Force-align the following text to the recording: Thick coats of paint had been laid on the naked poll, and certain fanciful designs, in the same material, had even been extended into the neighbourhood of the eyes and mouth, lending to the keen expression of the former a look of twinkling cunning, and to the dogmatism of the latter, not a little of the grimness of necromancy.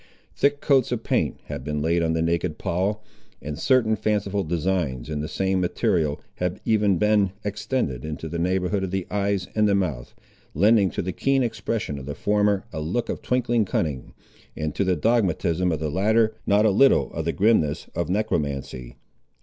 Thick 0.35 0.61
coats 0.61 0.91
of 0.91 1.03
paint 1.03 1.37
had 1.43 1.63
been 1.63 1.79
laid 1.79 2.01
on 2.01 2.13
the 2.13 2.23
naked 2.23 2.57
poll, 2.57 3.03
and 3.39 3.55
certain 3.55 3.95
fanciful 3.95 4.43
designs, 4.43 5.11
in 5.11 5.19
the 5.21 5.27
same 5.27 5.61
material, 5.61 6.19
had 6.37 6.59
even 6.65 6.97
been 6.97 7.33
extended 7.45 8.03
into 8.03 8.27
the 8.27 8.39
neighbourhood 8.39 8.83
of 8.83 8.89
the 8.89 9.05
eyes 9.11 9.47
and 9.53 9.67
mouth, 9.77 10.15
lending 10.55 10.89
to 10.89 11.03
the 11.03 11.13
keen 11.13 11.43
expression 11.43 11.99
of 11.99 12.07
the 12.07 12.15
former 12.15 12.65
a 12.73 12.79
look 12.81 13.09
of 13.09 13.21
twinkling 13.21 13.63
cunning, 13.63 14.15
and 14.57 14.73
to 14.73 14.83
the 14.83 14.95
dogmatism 14.95 15.71
of 15.71 15.79
the 15.79 15.91
latter, 15.91 16.33
not 16.47 16.65
a 16.65 16.71
little 16.71 17.13
of 17.13 17.23
the 17.25 17.31
grimness 17.31 17.85
of 17.93 18.09
necromancy. 18.09 18.95